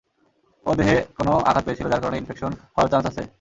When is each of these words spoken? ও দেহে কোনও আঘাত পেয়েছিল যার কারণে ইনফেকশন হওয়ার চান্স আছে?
ও 0.65 0.71
দেহে 0.75 0.97
কোনও 1.17 1.33
আঘাত 1.49 1.63
পেয়েছিল 1.65 1.85
যার 1.89 2.01
কারণে 2.01 2.17
ইনফেকশন 2.17 2.51
হওয়ার 2.75 2.91
চান্স 2.91 3.05
আছে? 3.07 3.23